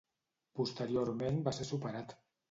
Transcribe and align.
Posteriorment 0.59 1.37
va 1.49 1.53
ser 1.57 1.67
superat. 1.73 2.17